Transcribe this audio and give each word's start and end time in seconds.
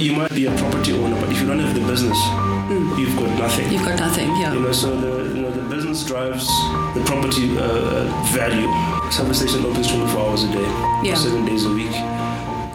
you 0.00 0.12
might 0.14 0.34
be 0.34 0.46
a 0.46 0.54
property 0.56 0.92
owner, 0.92 1.20
but 1.20 1.30
if 1.30 1.40
you 1.40 1.46
don't 1.46 1.58
have 1.58 1.74
the 1.74 1.80
business, 1.86 2.16
you've 2.98 3.14
got 3.16 3.38
nothing. 3.38 3.70
You've 3.72 3.84
got 3.84 3.98
nothing, 3.98 4.28
yeah. 4.40 4.52
You 4.54 4.60
know, 4.60 4.72
so 4.72 4.96
the 4.96 5.34
you 5.34 5.42
know 5.42 5.50
the 5.50 5.62
business 5.74 6.04
drives 6.04 6.46
the 6.94 7.02
property 7.04 7.56
uh, 7.58 8.04
value. 8.32 8.68
Service 9.10 9.38
station 9.40 9.64
opens 9.66 9.88
24 9.88 10.20
hours 10.20 10.44
a 10.44 10.52
day, 10.52 10.68
Yeah. 11.02 11.14
seven 11.14 11.44
days 11.44 11.64
a 11.64 11.70
week. 11.72 11.92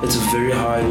It's 0.04 0.16
a 0.16 0.20
very 0.36 0.52
high 0.52 0.84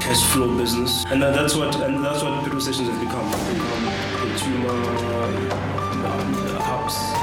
cash 0.00 0.22
flow 0.32 0.56
business, 0.56 1.04
and 1.10 1.22
that's 1.22 1.54
what 1.54 1.74
and 1.76 2.04
that's 2.04 2.22
what 2.22 2.42
petrol 2.42 2.60
stations 2.60 2.88
have 2.88 3.00
become. 3.00 3.26
become 3.30 3.84
consumer 4.20 4.70
um, 6.04 6.34
hubs. 6.60 7.19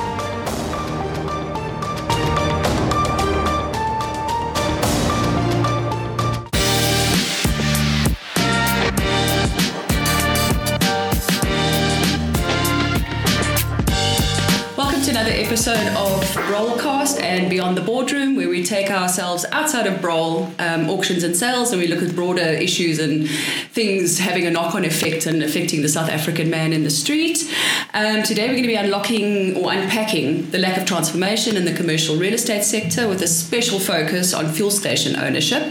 Episode 15.48 15.88
of 15.96 16.22
Rollcast 16.52 17.22
and 17.22 17.50
Beyond 17.50 17.78
the 17.78 17.82
Boardroom, 17.82 18.36
where 18.36 18.50
we 18.50 18.66
take 18.66 18.92
ourselves 18.92 19.46
outside 19.54 19.88
of 19.88 20.02
Broll 20.02 20.52
um, 20.60 20.90
auctions 20.90 21.24
and 21.24 21.38
sales 21.38 21.72
and 21.72 21.82
we 21.82 21.88
look 21.88 22.04
at 22.04 22.14
broader 22.14 22.42
issues 22.42 23.00
and 23.00 23.30
things 23.72 24.20
having 24.20 24.46
a 24.46 24.52
knock 24.52 24.76
on 24.76 24.84
effect 24.84 25.26
and 25.26 25.42
affecting 25.42 25.82
the 25.84 25.88
South 25.88 26.10
African 26.10 26.50
man 26.50 26.74
in 26.74 26.84
the 26.84 26.90
street. 26.90 27.50
Um, 27.94 28.24
today, 28.24 28.48
we're 28.48 28.56
going 28.56 28.64
to 28.64 28.68
be 28.68 28.76
unlocking 28.76 29.56
or 29.56 29.72
unpacking 29.72 30.52
the 30.52 30.58
lack 30.58 30.78
of 30.78 30.86
transformation 30.86 31.56
in 31.56 31.64
the 31.64 31.74
commercial 31.74 32.18
real 32.18 32.34
estate 32.34 32.66
sector 32.66 33.08
with 33.08 33.22
a 33.22 33.28
special 33.28 33.80
focus 33.80 34.34
on 34.34 34.52
fuel 34.52 34.70
station 34.70 35.16
ownership. 35.16 35.64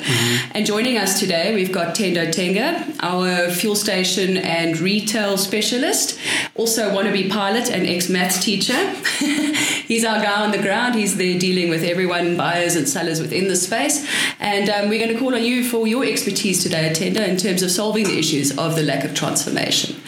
And 0.55 0.65
joining 0.65 0.97
us 0.97 1.21
today, 1.21 1.55
we've 1.55 1.71
got 1.71 1.95
Thendo 1.95 2.33
Thenga, 2.35 2.95
our 3.01 3.51
fuel 3.51 3.77
station 3.77 4.39
and 4.39 4.81
retail 4.81 5.37
specialist, 5.37 6.19
also 6.55 6.91
wannabe 6.95 7.31
pilot 7.31 7.71
and 7.71 7.87
ex 7.87 8.09
maths 8.09 8.43
teacher. 8.43 8.95
He's 9.87 10.05
our 10.05 10.21
guy 10.21 10.43
on 10.45 10.51
the 10.51 10.63
ground. 10.63 10.95
He's 10.95 11.17
there 11.17 11.39
dealing 11.39 11.71
with 11.71 11.85
everyone, 11.85 12.37
buyers 12.37 12.77
and 12.77 12.89
sellers 12.89 13.21
within 13.21 13.49
the 13.49 13.57
space. 13.57 14.07
And 14.41 14.69
um, 14.69 14.89
we're 14.89 14.99
going 14.99 15.13
to 15.13 15.19
call 15.19 15.35
on 15.35 15.45
you 15.45 15.69
for 15.69 15.87
your 15.87 16.05
expertise 16.05 16.63
today, 16.63 16.91
Attender, 16.91 17.23
in 17.23 17.37
terms 17.37 17.63
of 17.63 17.71
solving 17.71 18.05
the 18.05 18.19
issues 18.19 18.57
of 18.59 18.75
the 18.75 18.83
lack 18.83 19.05
of 19.05 19.15
transformation. 19.15 20.01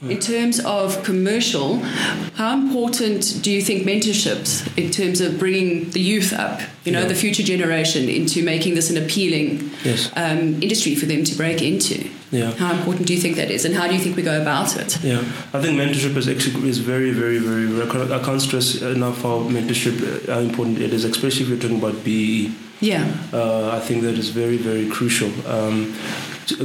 In 0.00 0.20
terms 0.20 0.60
of 0.60 1.02
commercial, 1.02 1.78
how 2.36 2.52
important 2.56 3.40
do 3.42 3.50
you 3.50 3.60
think 3.60 3.84
mentorships 3.84 4.62
in 4.78 4.92
terms 4.92 5.20
of 5.20 5.40
bringing 5.40 5.90
the 5.90 5.98
youth 6.00 6.32
up, 6.32 6.60
you 6.84 6.92
know, 6.92 7.00
Yeah. 7.00 7.08
the 7.08 7.16
future 7.16 7.42
generation, 7.42 8.08
into 8.08 8.44
making 8.44 8.74
this 8.76 8.90
an 8.90 8.96
appealing 8.96 9.70
Yes. 9.84 10.10
um, 10.14 10.62
industry 10.62 10.94
for 10.94 11.06
them 11.06 11.24
to 11.24 11.34
break 11.34 11.62
into? 11.62 12.04
Yeah. 12.30 12.52
How 12.58 12.72
important 12.74 13.08
do 13.08 13.14
you 13.14 13.20
think 13.20 13.34
that 13.36 13.50
is, 13.50 13.64
and 13.64 13.74
how 13.74 13.88
do 13.88 13.94
you 13.94 14.00
think 14.00 14.14
we 14.16 14.22
go 14.22 14.40
about 14.40 14.76
it? 14.76 14.98
Yeah, 15.02 15.20
I 15.52 15.60
think 15.60 15.76
mentorship 15.76 16.16
is 16.16 16.28
actually 16.28 16.68
is 16.68 16.78
very, 16.78 17.10
very, 17.10 17.38
very. 17.38 17.66
I 18.12 18.18
can't- 18.20 18.40
stress 18.42 18.76
enough 18.82 19.22
how 19.22 19.48
mentorship 19.50 19.96
uh, 20.28 20.32
how 20.34 20.40
important 20.40 20.78
it 20.80 20.92
is, 20.92 21.04
especially 21.04 21.42
if 21.42 21.48
you're 21.48 21.58
talking 21.58 21.78
about 21.78 22.04
BE. 22.04 22.52
Yeah. 22.80 23.04
Uh, 23.32 23.70
I 23.72 23.80
think 23.80 24.02
that 24.02 24.16
is 24.16 24.28
very, 24.28 24.58
very 24.58 24.86
crucial. 24.86 25.30
Um, 25.48 25.94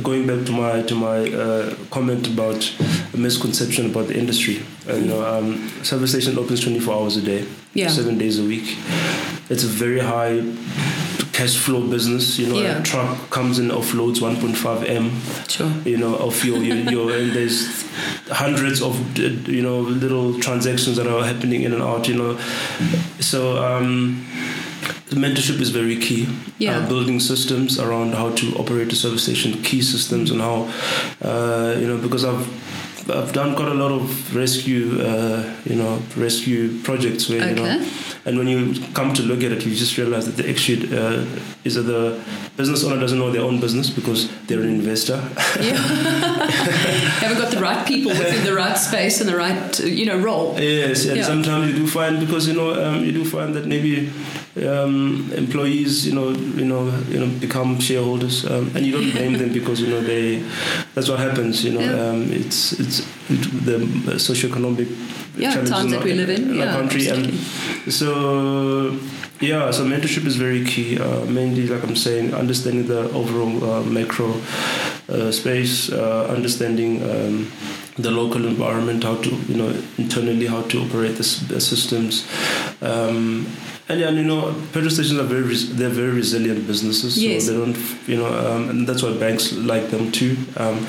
going 0.04 0.28
back 0.28 0.45
to 0.45 0.52
my 0.52 0.81
to 0.84 0.95
my 0.95 1.17
uh, 1.31 1.73
comment 1.89 2.28
about 2.28 2.61
a 3.14 3.17
misconception 3.17 3.86
about 3.88 4.08
the 4.08 4.17
industry, 4.17 4.61
uh, 4.89 4.95
you 4.95 5.06
know, 5.06 5.23
um, 5.25 5.69
service 5.83 6.11
station 6.11 6.38
opens 6.38 6.61
24 6.61 6.94
hours 6.94 7.17
a 7.17 7.22
day, 7.22 7.45
Yeah. 7.73 7.89
seven 7.89 8.17
days 8.17 8.39
a 8.39 8.44
week. 8.44 8.75
It's 9.50 9.64
a 9.64 9.67
very 9.67 10.00
high 10.00 10.42
cash 11.31 11.55
flow 11.58 11.81
business. 11.81 12.39
You 12.39 12.47
know, 12.47 12.59
Yeah. 12.61 12.80
a 12.80 12.83
truck 12.83 13.30
comes 13.30 13.59
in 13.59 13.70
offloads 13.70 14.20
1.5 14.22 14.83
m 14.88 15.11
Sure. 15.47 15.72
you 15.86 15.97
know 15.97 16.16
of 16.16 16.44
your, 16.45 16.58
your, 16.58 16.78
your 16.94 17.11
and 17.11 17.33
there's 17.33 17.86
hundreds 18.31 18.81
of 18.81 18.95
you 19.48 19.61
know 19.61 19.80
little 19.80 20.39
transactions 20.39 20.98
that 20.98 21.08
are 21.08 21.23
happening 21.23 21.61
in 21.64 21.73
and 21.73 21.82
out 21.83 22.08
you 22.08 22.16
know 22.16 22.37
so 23.20 23.39
um 23.64 24.26
mentorship 25.11 25.60
is 25.61 25.70
very 25.70 25.98
key 25.98 26.27
Yeah. 26.58 26.77
uh, 26.77 26.87
building 26.87 27.20
systems 27.20 27.80
around 27.80 28.14
how 28.16 28.30
to 28.32 28.45
operate 28.55 28.92
a 28.92 28.95
service 28.95 29.23
station 29.23 29.61
key 29.61 29.82
systems 29.82 30.32
and 30.32 30.42
how 30.42 30.67
uh, 31.21 31.76
you 31.80 31.87
know 31.87 31.98
because 31.98 32.23
i've 32.26 32.48
I've 33.09 33.33
done 33.33 33.55
quite 33.55 33.69
a 33.71 33.73
lot 33.73 33.91
of 33.91 34.36
rescue, 34.36 35.02
uh, 35.02 35.43
you 35.65 35.75
know, 35.75 36.02
rescue 36.15 36.80
projects 36.83 37.27
where 37.30 37.49
you 37.49 37.55
know, 37.55 37.64
Okay. 37.65 37.86
and 38.25 38.37
when 38.37 38.47
you 38.47 38.75
come 38.93 39.14
to 39.14 39.21
look 39.23 39.43
at 39.43 39.52
it, 39.52 39.65
you 39.65 39.75
just 39.75 39.97
realize 39.97 40.25
that 40.25 40.37
the 40.41 40.49
actually 40.49 40.95
uh, 40.97 41.25
is 41.63 41.75
that 41.75 41.83
the 41.83 42.19
business 42.58 42.83
owner 42.83 42.99
doesn't 42.99 43.17
know 43.19 43.31
their 43.31 43.42
own 43.43 43.59
business 43.59 43.89
because 43.89 44.30
they're 44.47 44.61
an 44.61 44.69
investor. 44.69 45.19
Yeah. 45.59 45.75
Haven't 47.21 47.37
got 47.37 47.52
the 47.52 47.59
right 47.59 47.86
people 47.87 48.11
within 48.11 48.43
the 48.45 48.53
right 48.55 48.77
space 48.77 49.19
and 49.21 49.30
the 49.30 49.36
right, 49.36 49.80
you 49.80 50.05
know, 50.05 50.17
role. 50.19 50.55
Yes, 50.59 51.05
and 51.05 51.17
Yeah. 51.17 51.23
sometimes 51.25 51.71
you 51.71 51.75
do 51.80 51.87
find 51.87 52.19
because 52.19 52.47
you 52.47 52.53
know 52.53 52.73
um, 52.83 53.03
you 53.03 53.11
do 53.11 53.25
find 53.25 53.53
that 53.55 53.65
maybe 53.65 54.09
um, 54.58 55.31
employees 55.36 56.05
you 56.08 56.14
know 56.14 56.30
you 56.30 56.65
know 56.65 56.86
you 57.09 57.19
know 57.19 57.27
become 57.39 57.80
shareholders 57.80 58.45
um, 58.45 58.69
and 58.75 58.86
you 58.86 58.91
don't 58.91 59.11
blame 59.11 59.33
them 59.37 59.52
because 59.52 59.81
you 59.81 59.87
know 59.87 60.02
they 60.02 60.43
that's 60.93 61.09
what 61.09 61.19
happens 61.19 61.64
you 61.65 61.73
know 61.73 61.81
Yeah. 61.81 62.09
um, 62.11 62.31
it's 62.31 62.73
it's 62.80 62.97
the 63.65 63.77
socioeconomic 64.17 64.87
Yeah, 65.36 65.49
challenges 65.53 65.71
times 65.71 65.92
that 65.92 66.03
we 66.03 66.13
live 66.13 66.30
in. 66.30 66.49
our 66.52 66.55
Yeah, 66.65 66.71
country 66.77 67.09
absolutely. 67.09 67.39
and 67.86 67.93
so 67.93 68.99
yeah 69.42 69.71
so 69.71 69.83
mentorship 69.86 70.25
is 70.25 70.36
very 70.36 70.63
key 70.63 70.99
uh, 70.99 71.25
mainly 71.25 71.65
like 71.67 71.83
I'm 71.83 71.95
saying 71.95 72.33
understanding 72.36 72.86
the 72.87 73.09
overall 73.11 73.55
uh, 73.71 73.81
macro 73.83 74.30
space 75.31 75.91
uh, 75.91 76.27
understanding 76.30 77.02
um, 77.03 77.52
the 77.97 78.09
local 78.09 78.45
environment 78.45 79.03
how 79.03 79.15
to 79.21 79.30
you 79.30 79.55
know 79.55 79.69
internally 79.97 80.47
how 80.47 80.61
to 80.64 80.81
operate 80.81 81.15
the, 81.17 81.45
the 81.49 81.59
systems 81.61 82.27
um, 82.81 83.45
and 83.89 84.02
and, 84.02 84.17
you 84.17 84.23
know, 84.23 84.53
petrol 84.71 84.89
stations 84.89 85.19
are 85.19 85.23
very 85.23 85.55
they're 85.55 85.89
very 85.89 86.11
resilient 86.11 86.65
businesses. 86.65 87.21
Yes. 87.21 87.45
So 87.45 87.52
they 87.52 87.58
don't, 87.65 88.08
you 88.08 88.17
know, 88.17 88.27
um, 88.27 88.69
and 88.69 88.87
that's 88.87 89.03
why 89.03 89.15
banks 89.17 89.53
like 89.53 89.89
them 89.89 90.11
too. 90.11 90.37
Um, 90.55 90.87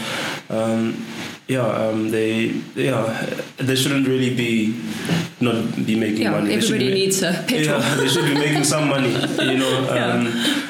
um, 0.48 1.06
yeah, 1.48 1.66
um, 1.66 2.10
they 2.10 2.62
yeah 2.74 3.26
they 3.56 3.74
shouldn't 3.74 4.06
really 4.06 4.34
be 4.34 4.80
not 5.40 5.56
be 5.86 5.94
making 5.96 6.22
Yeah, 6.22 6.30
money. 6.30 6.48
They 6.54 6.60
should 6.60 6.74
everybody 6.76 6.92
be 6.92 7.00
needs 7.06 7.22
a 7.22 7.32
petrol. 7.48 7.80
yeah, 7.80 7.94
they 7.96 8.08
should 8.08 8.24
be 8.24 8.34
making 8.34 8.64
some 8.64 8.88
money. 8.88 9.10
You 9.10 9.58
know, 9.58 9.78
um, 9.98 10.26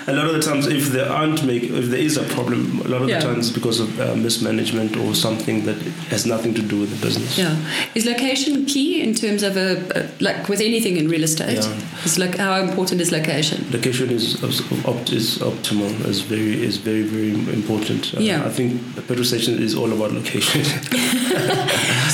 a 0.09 0.13
lot 0.13 0.27
of 0.27 0.35
the 0.35 0.41
times, 0.43 0.67
if 0.67 0.89
they 0.91 1.03
aren't 1.03 1.45
making, 1.45 1.75
if 1.77 1.87
there 1.87 2.01
is 2.01 2.17
a 2.17 2.23
problem, 2.25 2.81
a 2.85 2.89
lot 2.89 3.03
of 3.03 3.09
Yeah. 3.09 3.19
the 3.21 3.27
times 3.27 3.49
it's 3.49 3.55
because 3.55 3.79
of 3.81 4.01
uh, 4.01 4.15
mismanagement 4.17 4.97
or 4.97 5.15
something 5.15 5.65
that 5.67 5.77
has 6.11 6.25
nothing 6.27 6.55
to 6.55 6.63
do 6.63 6.81
with 6.81 6.91
the 6.91 7.07
business. 7.07 7.39
Yeah. 7.39 7.57
Is 7.95 8.07
location 8.07 8.65
key 8.67 9.03
in 9.03 9.15
terms 9.15 9.43
of 9.43 9.57
a, 9.57 10.09
like 10.21 10.49
with 10.49 10.61
anything 10.61 10.97
in 10.97 11.09
real 11.09 11.25
estate? 11.25 11.59
Yeah. 11.63 12.05
Is 12.05 12.19
like 12.19 12.37
how 12.39 12.57
important 12.61 13.01
is 13.01 13.13
location? 13.13 13.65
Location 13.71 14.11
is 14.11 14.43
is 14.43 14.61
opt 14.87 15.13
is 15.13 15.39
optimal. 15.39 15.93
is 16.09 16.21
very 16.23 16.63
is 16.69 16.77
very 16.79 17.03
very 17.03 17.31
important. 17.53 18.15
Uh, 18.15 18.21
Yeah. 18.21 18.47
I 18.47 18.51
think 18.51 18.95
the 18.95 19.03
petrol 19.03 19.25
station 19.25 19.63
is 19.63 19.75
all 19.75 19.93
about 19.93 20.13
location. 20.13 20.63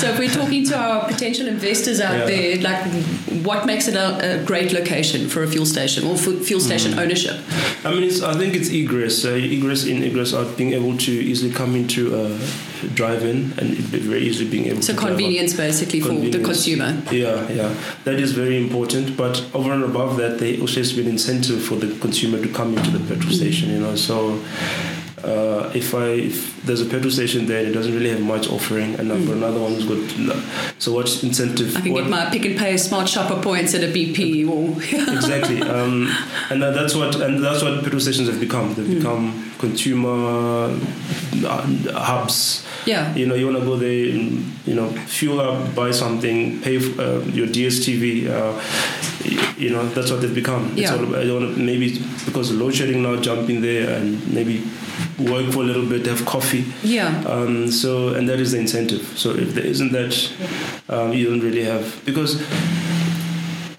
So 0.01 0.09
if 0.09 0.19
we're 0.19 0.31
talking 0.31 0.65
to 0.67 0.77
our 0.79 1.07
potential 1.07 1.47
investors 1.47 2.01
out 2.01 2.19
Yeah. 2.21 2.27
Like 2.69 2.83
what 3.45 3.67
makes 3.67 3.89
it 3.89 3.95
a, 3.95 4.41
a 4.41 4.45
great 4.45 4.73
location 4.73 5.29
for 5.29 5.43
a 5.43 5.47
fuel 5.47 5.67
station 5.67 6.05
or 6.07 6.17
fu- 6.17 6.43
fuel 6.49 6.61
station 6.61 6.93
Mm. 6.93 7.03
ownership? 7.03 7.37
I 7.85 7.91
mean, 7.93 8.03
it's, 8.05 8.23
I 8.23 8.35
think 8.35 8.55
it's 8.55 8.71
egress, 8.71 9.25
uh, 9.25 9.31
egress 9.57 9.85
in, 9.85 10.03
egress 10.03 10.35
out, 10.35 10.57
being 10.57 10.73
able 10.75 10.97
to 10.99 11.13
easily 11.13 11.53
come 11.53 11.75
into 11.77 12.03
a 12.23 12.25
drive 12.95 13.23
in 13.25 13.53
and 13.59 13.77
be 13.93 13.99
very 13.99 14.23
easily 14.29 14.49
being 14.51 14.67
able 14.67 14.83
So 14.83 14.95
to 14.95 14.99
convenience 14.99 15.53
basically 15.55 16.01
for 16.01 16.13
the 16.15 16.41
consumer. 16.43 16.91
Yeah, 17.13 17.47
yeah, 17.51 17.75
that 18.05 18.15
is 18.25 18.33
very 18.33 18.57
important. 18.57 19.17
But 19.17 19.45
over 19.55 19.73
and 19.73 19.85
above 19.85 20.17
that, 20.17 20.39
there 20.39 20.59
also 20.61 20.81
has 20.81 20.91
to 20.91 20.97
be 20.97 21.03
an 21.03 21.09
incentive 21.09 21.63
for 21.63 21.77
the 21.77 21.89
consumer 22.01 22.39
to 22.41 22.49
come 22.49 22.77
into 22.77 22.91
the 22.97 23.01
petrol 23.15 23.33
station. 23.33 23.71
You 23.71 23.81
know, 23.81 23.97
so 23.97 24.41
uh, 25.25 25.71
if 25.75 25.95
I 25.95 26.07
if 26.07 26.63
there's 26.63 26.81
a 26.81 26.87
petrol 26.87 27.11
station 27.11 27.47
there, 27.47 27.65
it 27.65 27.73
doesn't 27.73 27.93
really 27.93 28.11
have 28.11 28.23
much 28.23 28.49
offering, 28.49 28.95
and 28.95 29.13
I've 29.13 29.27
got 29.27 29.37
another 29.37 29.61
one 29.61 29.75
who's 29.75 29.85
got. 29.85 30.43
So 30.79 30.93
what 30.93 31.23
incentive? 31.23 31.77
I 31.77 31.81
can 31.81 31.93
what, 31.93 32.03
get 32.03 32.11
my 32.11 32.31
Pick 32.31 32.47
n 32.47 32.57
Pay 32.57 32.77
smart 32.77 33.09
shopper 33.09 33.41
points 33.43 33.75
at 33.75 33.83
a 33.83 33.89
BP 33.89 34.49
or 34.49 34.77
exactly, 35.13 35.63
um, 35.63 36.11
and 36.51 36.63
that's 36.63 36.95
what 36.95 37.21
and 37.21 37.45
that's 37.45 37.63
what 37.63 37.83
petrol 37.83 38.01
stations 38.01 38.29
have 38.29 38.41
become. 38.41 38.75
They've 38.75 38.97
become 38.99 39.50
consumer 39.61 40.75
uh, 41.45 41.67
hubs. 41.93 42.67
yeah. 42.87 43.15
You 43.15 43.27
know, 43.27 43.35
you 43.37 43.47
want 43.47 43.59
to 43.59 43.65
go 43.65 43.77
there, 43.77 44.11
and, 44.15 44.43
you 44.67 44.75
know, 44.75 44.89
fuel 45.07 45.41
up, 45.41 45.75
buy 45.75 45.91
something, 45.93 46.61
pay 46.63 46.77
f- 46.79 46.99
uh, 46.99 47.21
your 47.39 47.47
DSTV. 47.47 48.29
Uh, 48.29 48.53
you 49.59 49.69
know, 49.71 49.87
that's 49.95 50.11
what 50.11 50.21
they've 50.23 50.35
become. 50.35 50.65
It's 50.73 50.81
Yeah. 50.91 50.97
all 50.97 51.05
about, 51.05 51.21
I 51.21 51.27
don't 51.27 51.59
maybe 51.59 51.87
because 52.25 52.51
of 52.51 52.57
load 52.57 52.75
shedding 52.75 53.03
now, 53.03 53.17
jump 53.21 53.51
in 53.51 53.61
there 53.61 53.91
and 53.97 54.09
maybe 54.33 54.63
work 55.19 55.47
for 55.53 55.61
a 55.63 55.67
little 55.71 55.85
bit, 55.87 56.07
have 56.07 56.25
coffee. 56.25 56.65
Yeah. 56.83 57.09
Um, 57.27 57.71
so, 57.71 58.15
and 58.17 58.27
that 58.31 58.41
is 58.41 58.53
the 58.53 58.59
incentive. 58.59 59.05
So, 59.17 59.31
if 59.37 59.55
there 59.55 59.67
isn't 59.67 59.93
that, 59.93 60.15
um, 60.89 61.13
you 61.13 61.29
don't 61.29 61.41
really 61.49 61.65
have 61.65 61.85
because. 62.07 62.41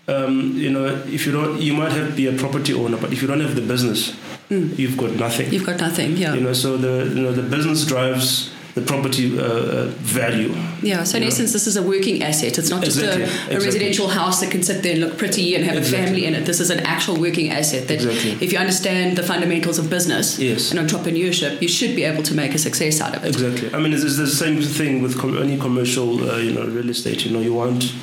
Um, 0.07 0.57
you 0.57 0.69
know, 0.71 0.85
if 1.07 1.25
you 1.25 1.31
don't, 1.31 1.61
you 1.61 1.73
might 1.73 1.91
have 1.93 2.15
be 2.17 2.27
a 2.27 2.33
property 2.33 2.73
owner, 2.73 2.97
but 2.97 3.13
if 3.13 3.21
you 3.21 3.27
don't 3.29 3.39
have 3.39 3.55
the 3.55 3.61
business, 3.61 4.13
Mm. 4.51 4.77
you've 4.77 4.97
got 4.97 5.11
nothing. 5.15 5.51
You've 5.53 5.65
got 5.65 5.79
nothing. 5.79 6.17
Yeah. 6.17 6.33
You 6.33 6.41
know, 6.41 6.51
so 6.51 6.75
the 6.75 7.07
you 7.15 7.21
know 7.23 7.31
the 7.31 7.41
business 7.41 7.85
drives 7.85 8.51
the 8.75 8.81
property 8.81 9.37
uh, 9.37 9.43
uh, 9.43 9.85
value. 9.97 10.53
Yeah, 10.81 11.03
so 11.03 11.17
in 11.17 11.23
essence, 11.23 11.51
this 11.53 11.67
is 11.67 11.75
a 11.77 11.83
working 11.83 12.23
asset. 12.23 12.57
It's 12.57 12.69
not 12.69 12.83
just 12.83 12.97
Exactly, 12.97 13.23
a, 13.23 13.25
a 13.25 13.29
exactly. 13.31 13.65
residential 13.65 14.07
house 14.07 14.39
that 14.41 14.49
can 14.51 14.63
sit 14.63 14.81
there 14.83 14.93
and 14.93 15.01
look 15.01 15.17
pretty 15.17 15.55
and 15.55 15.63
have 15.65 15.77
Exactly. 15.77 15.99
a 15.99 16.05
family 16.05 16.25
in 16.25 16.33
it. 16.35 16.45
This 16.45 16.59
is 16.59 16.69
an 16.69 16.79
actual 16.81 17.19
working 17.19 17.49
asset 17.49 17.87
that, 17.89 17.95
Exactly. 17.95 18.31
if 18.45 18.51
you 18.53 18.57
understand 18.59 19.17
the 19.17 19.23
fundamentals 19.23 19.77
of 19.77 19.89
business 19.89 20.39
Yes. 20.39 20.71
and 20.71 20.79
entrepreneurship, 20.79 21.61
you 21.61 21.67
should 21.67 21.95
be 21.95 22.03
able 22.03 22.23
to 22.23 22.33
make 22.33 22.53
a 22.53 22.57
success 22.57 23.01
out 23.01 23.15
of 23.15 23.23
it. 23.25 23.29
Exactly. 23.29 23.73
I 23.73 23.79
mean, 23.81 23.93
it's, 23.93 24.03
it's 24.03 24.17
the 24.17 24.27
same 24.27 24.61
thing 24.61 25.01
with 25.01 25.17
com- 25.19 25.37
any 25.37 25.57
commercial, 25.57 26.29
uh, 26.29 26.37
you 26.37 26.51
know, 26.53 26.65
real 26.65 26.89
estate. 26.89 27.25
You 27.25 27.31
know, 27.33 27.41
you 27.41 27.53
want, 27.53 27.93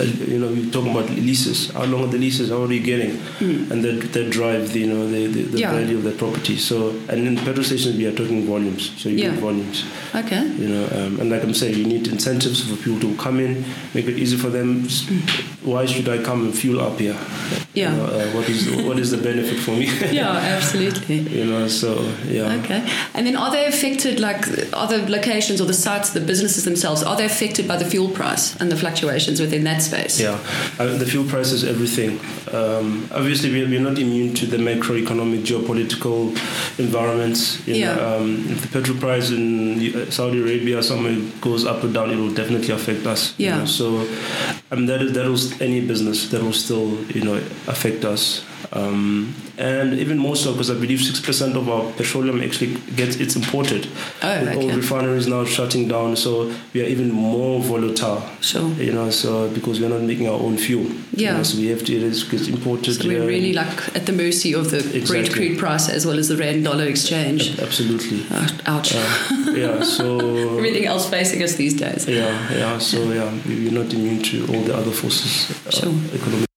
uh, 0.00 0.04
you 0.04 0.38
know, 0.38 0.48
you're 0.48 0.72
talking 0.72 0.90
about 0.92 1.10
leases. 1.10 1.70
How 1.70 1.84
long 1.84 2.04
are 2.04 2.12
the 2.16 2.18
leases? 2.18 2.48
How 2.50 2.62
are 2.62 2.72
you 2.72 2.80
getting? 2.82 3.12
And 3.40 3.84
that 3.84 4.12
that 4.14 4.30
drive, 4.30 4.72
the, 4.72 4.80
you 4.80 4.86
know, 4.86 5.08
the, 5.08 5.26
the, 5.26 5.42
the. 5.42 5.58
Yeah. 5.58 5.72
value 5.72 5.96
of 5.98 6.04
the 6.04 6.12
property. 6.12 6.56
So, 6.56 6.90
and 7.08 7.26
in 7.26 7.36
petrol 7.36 7.64
stations, 7.64 7.96
we 7.96 8.06
are 8.06 8.12
talking 8.12 8.44
volumes. 8.46 8.92
So 9.00 9.08
you 9.08 9.16
Yeah. 9.18 9.30
get 9.30 9.40
volumes. 9.40 9.84
Okay. 10.14 10.44
You 10.46 10.68
know, 10.68 10.84
um, 10.92 11.20
and 11.20 11.30
like 11.30 11.42
I'm 11.42 11.54
saying, 11.54 11.74
you 11.76 11.84
need 11.86 12.06
incentives 12.06 12.68
for 12.68 12.76
people 12.76 13.00
to 13.00 13.16
come 13.16 13.40
in, 13.40 13.64
make 13.94 14.06
it 14.06 14.16
easy 14.18 14.36
for 14.36 14.48
them. 14.48 14.86
Why 15.62 15.86
should 15.86 16.08
I 16.08 16.22
come 16.22 16.42
and 16.44 16.56
fuel 16.56 16.80
up 16.80 16.98
here? 17.00 17.16
Yeah. 17.74 17.90
You 17.90 17.96
know, 17.96 18.04
uh, 18.04 18.26
what 18.36 18.48
is 18.48 18.70
what 18.86 18.98
is 18.98 19.10
the 19.10 19.16
benefit 19.18 19.58
for 19.58 19.72
me? 19.72 19.86
Yeah, 20.14 20.30
absolutely. 20.30 21.16
you 21.38 21.44
know, 21.46 21.66
so 21.66 21.94
yeah. 22.28 22.54
Okay. 22.62 22.88
And 23.14 23.26
then 23.26 23.34
are 23.36 23.50
they 23.50 23.66
affected, 23.66 24.20
like, 24.20 24.42
the 24.46 25.06
locations 25.08 25.60
or 25.60 25.64
the 25.66 25.74
sites, 25.74 26.10
the 26.10 26.20
businesses 26.20 26.64
themselves, 26.64 27.02
are 27.02 27.16
they 27.16 27.24
affected 27.24 27.66
by 27.66 27.76
the 27.76 27.84
fuel 27.84 28.08
price 28.10 28.54
and 28.60 28.70
the 28.70 28.76
fluctuations 28.76 29.40
within 29.40 29.64
that 29.64 29.82
space? 29.82 30.20
Yeah, 30.20 30.38
uh, 30.78 30.96
the 30.98 31.06
fuel 31.06 31.24
price 31.24 31.50
is 31.50 31.64
everything. 31.64 32.20
Um, 32.52 33.08
obviously, 33.12 33.50
we- 33.50 33.64
we're 33.66 33.80
not 33.80 33.98
immune 33.98 34.34
to 34.34 34.46
the 34.46 34.58
macroeconomic, 34.58 35.42
geopolitical 35.44 36.30
environments. 36.78 37.66
You 37.66 37.74
Yeah. 37.74 37.94
know, 37.96 38.16
um, 38.18 38.44
if 38.50 38.60
the 38.62 38.68
petrol 38.68 38.98
price 38.98 39.30
in 39.30 39.94
uh, 39.96 40.03
Saudi 40.12 40.40
Arabia 40.40 40.82
somewhere 40.82 41.16
goes 41.40 41.64
up 41.64 41.82
or 41.84 41.88
down, 41.92 42.10
it 42.10 42.16
will 42.16 42.34
definitely 42.34 42.70
affect 42.74 43.06
us. 43.06 43.34
you 43.38 43.46
Yeah. 43.46 43.58
know. 43.58 43.64
So, 43.66 44.06
I 44.74 44.76
mean, 44.76 44.86
that 44.86 45.00
is 45.02 45.12
that 45.12 45.30
was 45.30 45.60
any 45.60 45.80
business 45.86 46.30
that 46.30 46.42
will 46.42 46.52
still, 46.52 46.88
you 47.16 47.22
know, 47.22 47.36
affect 47.68 48.04
us. 48.04 48.44
Um, 48.72 49.34
and 49.56 49.94
even 50.00 50.18
more 50.18 50.34
so 50.34 50.50
because 50.50 50.68
I 50.70 50.74
believe 50.74 51.00
six 51.00 51.20
percent 51.20 51.56
of 51.56 51.68
our 51.68 51.92
petroleum 51.92 52.40
actually 52.40 52.74
gets 52.96 53.14
it's 53.16 53.36
imported. 53.36 53.86
Oh, 54.20 54.40
With 54.40 54.56
all 54.56 54.68
refineries 54.70 55.28
now 55.28 55.44
shutting 55.44 55.86
down, 55.86 56.16
so 56.16 56.52
we 56.72 56.80
are 56.82 56.86
even 56.94 57.12
more 57.12 57.60
volatile 57.62 58.20
Sure. 58.40 58.68
you 58.86 58.92
know, 58.92 59.10
so 59.10 59.48
because 59.50 59.78
we're 59.80 59.90
not 59.90 60.00
making 60.00 60.26
our 60.28 60.40
own 60.40 60.56
fuel. 60.56 60.82
you 60.86 60.98
Yeah. 61.24 61.36
know, 61.36 61.42
so 61.44 61.58
we 61.58 61.66
have 61.68 61.84
to, 61.84 61.92
it 61.94 62.02
is 62.02 62.24
gets 62.24 62.48
imported. 62.48 62.94
So 62.94 63.06
we're 63.06 63.24
really 63.24 63.52
like 63.52 63.94
at 63.94 64.06
the 64.06 64.12
mercy 64.12 64.54
of 64.54 64.72
the 64.72 64.78
Exactly. 64.96 65.30
crude 65.34 65.58
price 65.58 65.88
as 65.88 66.04
well 66.04 66.18
as 66.18 66.26
the 66.28 66.36
rand 66.36 66.64
dollar 66.64 66.86
exchange. 66.86 67.56
Absolutely. 67.60 68.26
Uh, 68.32 68.48
ouch. 68.66 68.94
Uh, 68.96 69.52
yeah, 69.54 69.84
so. 69.84 70.18
Everything 70.58 70.86
else 70.86 71.08
facing 71.08 71.42
us 71.44 71.54
these 71.54 71.74
days. 71.74 72.08
Yeah, 72.08 72.34
yeah, 72.50 72.78
so 72.78 72.96
yeah, 73.12 73.30
we're 73.46 73.70
not 73.70 73.92
immune 73.94 74.20
to 74.30 74.36
all 74.52 74.63
the 74.64 74.74
other 74.76 74.90
forces. 74.92 75.50
Uh, 75.66 75.70
Sure. 75.70 75.92
Economic. 76.14 76.53